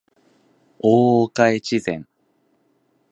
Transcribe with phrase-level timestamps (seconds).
[0.79, 2.07] 大岡越前